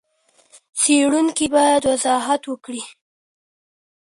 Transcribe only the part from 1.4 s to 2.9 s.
بايد وضاحت ورکړي.